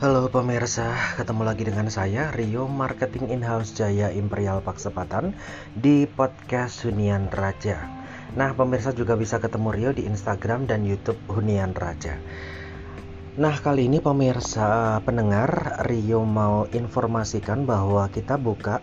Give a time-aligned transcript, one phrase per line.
[0.00, 5.36] Halo pemirsa, ketemu lagi dengan saya Rio Marketing In-House Jaya Imperial Paksepatan
[5.76, 7.84] di podcast Hunian Raja.
[8.32, 12.16] Nah, pemirsa juga bisa ketemu Rio di Instagram dan YouTube Hunian Raja.
[13.36, 18.80] Nah, kali ini pemirsa pendengar Rio mau informasikan bahwa kita buka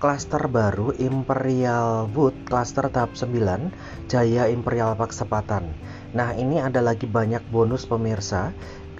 [0.00, 5.76] klaster baru Imperial Wood klaster tahap 9 Jaya Imperial Paksepatan.
[6.14, 8.54] Nah, ini ada lagi banyak bonus pemirsa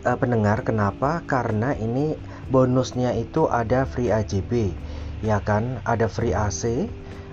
[0.04, 1.24] uh, pendengar kenapa?
[1.24, 2.14] Karena ini
[2.52, 4.72] bonusnya itu ada free AJB
[5.24, 5.80] ya kan?
[5.88, 6.88] Ada free AC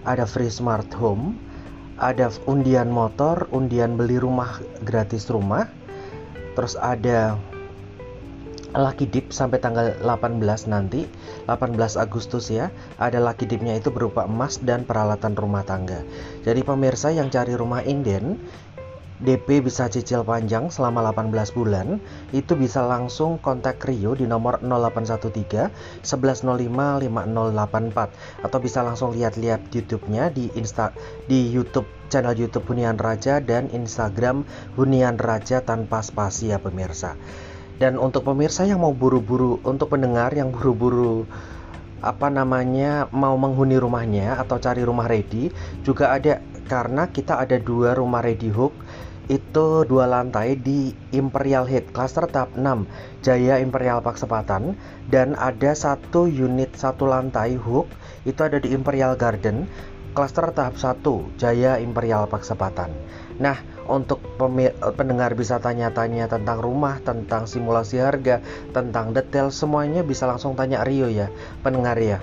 [0.05, 1.37] ada free smart home
[2.01, 5.69] ada undian motor undian beli rumah gratis rumah
[6.57, 7.37] terus ada
[8.71, 10.39] Lucky Dip sampai tanggal 18
[10.71, 11.03] nanti
[11.51, 12.71] 18 Agustus ya.
[12.95, 16.07] Ada Lucky Dipnya itu berupa emas dan peralatan rumah tangga.
[16.47, 18.39] Jadi pemirsa yang cari rumah inden
[19.21, 22.01] DP bisa cicil panjang selama 18 bulan,
[22.33, 25.69] itu bisa langsung kontak Rio di nomor 0813
[26.01, 30.89] 1105 5084 atau bisa langsung lihat-lihat YouTube-nya di Insta
[31.29, 34.41] di YouTube channel YouTube Hunian Raja dan Instagram
[34.73, 37.13] Hunian Raja tanpa spasi ya pemirsa.
[37.77, 41.29] Dan untuk pemirsa yang mau buru-buru, untuk pendengar yang buru-buru
[42.01, 45.53] apa namanya mau menghuni rumahnya atau cari rumah ready
[45.85, 48.73] juga ada karena kita ada dua rumah ready hook
[49.31, 54.75] itu dua lantai di Imperial Head Cluster tahap 6 Jaya Imperial Paksepatan
[55.07, 57.87] dan ada satu unit satu lantai hook
[58.27, 59.71] itu ada di Imperial Garden
[60.11, 62.91] Cluster tahap 1 Jaya Imperial Paksepatan.
[63.39, 63.55] Nah,
[63.87, 64.19] untuk
[64.99, 68.43] pendengar bisa tanya-tanya tentang rumah, tentang simulasi harga,
[68.75, 71.31] tentang detail semuanya bisa langsung tanya Rio ya,
[71.63, 72.19] pendengar ya.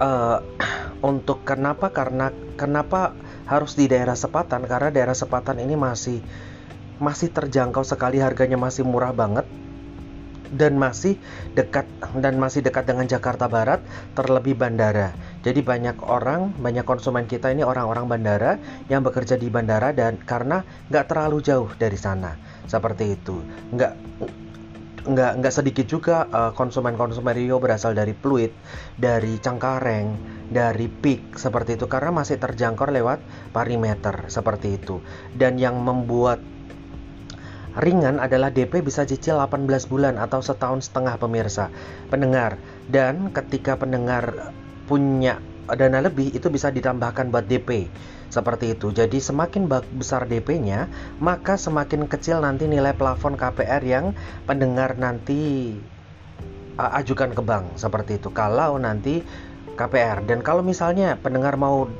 [0.00, 0.40] Uh,
[1.12, 1.92] untuk kenapa?
[1.92, 3.12] Karena kenapa
[3.50, 6.22] harus di daerah Sepatan karena daerah Sepatan ini masih
[7.02, 9.42] masih terjangkau sekali harganya masih murah banget
[10.50, 11.14] dan masih
[11.54, 11.86] dekat
[12.18, 13.82] dan masih dekat dengan Jakarta Barat
[14.18, 15.14] terlebih bandara.
[15.46, 18.58] Jadi banyak orang, banyak konsumen kita ini orang-orang bandara
[18.90, 22.34] yang bekerja di bandara dan karena nggak terlalu jauh dari sana
[22.66, 23.38] seperti itu.
[23.70, 23.94] Nggak
[25.00, 28.52] nggak nggak sedikit juga uh, konsumen-konsumen Rio berasal dari Pluit,
[29.00, 30.16] dari Cengkareng,
[30.52, 33.18] dari Peak seperti itu karena masih terjangkau lewat
[33.54, 35.00] perimeter seperti itu.
[35.32, 36.42] Dan yang membuat
[37.78, 41.70] ringan adalah DP bisa cicil 18 bulan atau setahun setengah pemirsa
[42.10, 42.58] pendengar.
[42.90, 44.52] Dan ketika pendengar
[44.90, 45.38] punya
[45.78, 47.90] dana lebih itu bisa ditambahkan buat DP
[48.30, 48.94] seperti itu.
[48.94, 49.66] Jadi semakin
[49.98, 50.86] besar DP-nya,
[51.18, 54.14] maka semakin kecil nanti nilai plafon KPR yang
[54.46, 55.74] pendengar nanti
[56.78, 58.30] uh, ajukan ke bank seperti itu.
[58.30, 59.20] Kalau nanti
[59.74, 61.90] KPR dan kalau misalnya pendengar mau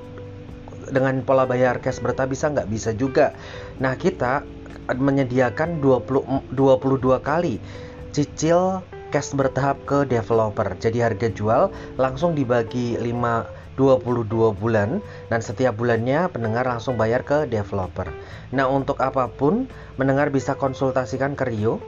[0.91, 3.35] dengan pola bayar cash berta bisa nggak bisa juga.
[3.83, 4.43] Nah kita
[4.91, 7.63] menyediakan 20 22 kali
[8.11, 10.73] cicil cash bertahap ke developer.
[10.79, 15.01] Jadi harga jual langsung dibagi 5 22 bulan
[15.33, 18.13] dan setiap bulannya pendengar langsung bayar ke developer.
[18.53, 21.81] Nah, untuk apa pun pendengar bisa konsultasikan ke Rio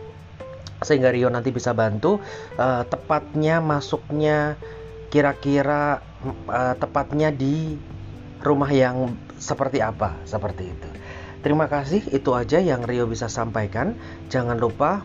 [0.80, 2.18] sehingga Rio nanti bisa bantu
[2.56, 4.56] uh, tepatnya masuknya
[5.12, 6.00] kira-kira
[6.48, 7.76] uh, tepatnya di
[8.40, 10.88] rumah yang seperti apa seperti itu.
[11.42, 13.98] Terima kasih, itu aja yang Rio bisa sampaikan.
[14.30, 15.02] Jangan lupa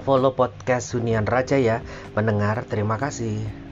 [0.00, 1.84] follow podcast Hunian Raja ya,
[2.16, 2.64] pendengar.
[2.64, 3.71] Terima kasih.